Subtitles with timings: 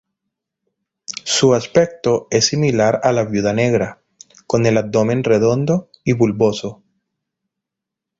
[1.25, 4.01] Su aspecto es similar a la viuda negra,
[4.47, 6.81] con el abdomen redondo y bulboso.